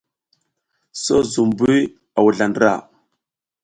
So 1.01 1.15
zum 1.33 1.49
buy 1.59 1.77
a 2.17 2.19
wuzla 2.23 2.45
ndra. 2.51 2.73